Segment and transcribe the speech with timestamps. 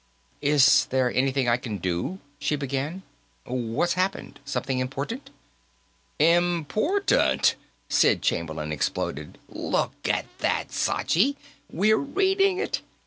[0.41, 3.03] "Is there anything I can do?" she began.
[3.45, 4.39] "What's happened?
[4.45, 5.29] Something important?"
[6.17, 7.53] "Important?"
[7.87, 9.37] Sid Chamberlain exploded.
[9.47, 11.35] "Look at that, Sachi!
[11.69, 12.81] We're reading it!